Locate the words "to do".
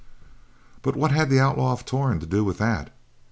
2.21-2.43